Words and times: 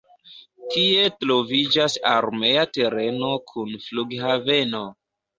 Tie 0.75 1.01
troviĝas 1.23 1.97
armea 2.11 2.63
tereno 2.77 3.29
kun 3.51 3.75
flughaveno. 3.83 4.81